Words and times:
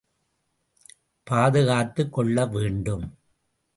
பாதுகாத்துக் 1.27 2.13
கொள்ள 2.13 2.45
வேண்டும். 2.45 3.17